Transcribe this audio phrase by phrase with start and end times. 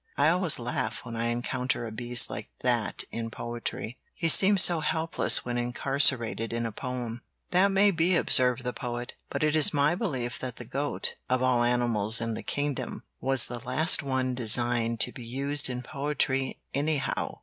[0.17, 4.79] I always laugh when I encounter a beast like that in poetry; he seems so
[4.79, 9.13] helpless when incarcerated in a poem." "That may be," observed the Poet.
[9.29, 13.45] "But it is my belief that the goat, of all animals in the kingdom, was
[13.45, 17.35] the last one designed to be used in poetry, anyhow.